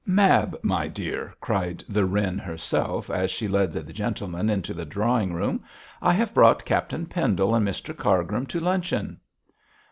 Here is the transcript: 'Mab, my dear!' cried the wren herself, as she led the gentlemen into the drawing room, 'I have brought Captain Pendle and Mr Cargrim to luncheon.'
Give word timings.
'Mab, 0.03 0.57
my 0.63 0.87
dear!' 0.87 1.35
cried 1.41 1.83
the 1.87 2.05
wren 2.07 2.39
herself, 2.39 3.07
as 3.11 3.29
she 3.29 3.47
led 3.47 3.71
the 3.71 3.83
gentlemen 3.93 4.49
into 4.49 4.73
the 4.73 4.83
drawing 4.83 5.31
room, 5.31 5.63
'I 6.01 6.13
have 6.13 6.33
brought 6.33 6.65
Captain 6.65 7.05
Pendle 7.05 7.53
and 7.53 7.67
Mr 7.67 7.95
Cargrim 7.95 8.47
to 8.47 8.59
luncheon.' 8.59 9.19